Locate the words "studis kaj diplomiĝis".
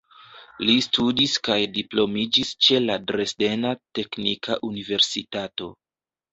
0.85-2.55